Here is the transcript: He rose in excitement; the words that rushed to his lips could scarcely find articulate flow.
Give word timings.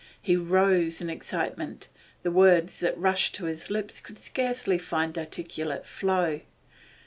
He 0.19 0.35
rose 0.35 0.99
in 0.99 1.11
excitement; 1.11 1.89
the 2.23 2.31
words 2.31 2.79
that 2.79 2.97
rushed 2.97 3.35
to 3.35 3.45
his 3.45 3.69
lips 3.69 4.01
could 4.01 4.17
scarcely 4.17 4.79
find 4.79 5.15
articulate 5.15 5.85
flow. 5.85 6.41